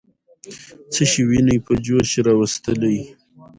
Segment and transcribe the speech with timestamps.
[0.93, 2.97] څه شی ويني په جوش راوستلې؟